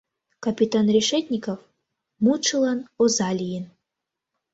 [0.45, 1.59] Капитан Решетников
[2.23, 3.65] мутшылан оза лийын.